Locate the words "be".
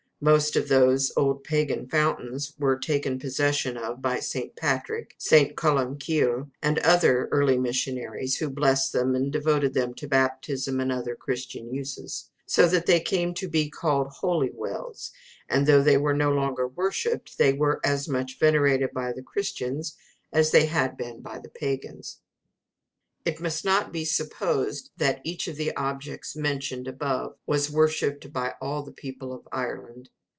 13.49-13.67, 23.93-24.03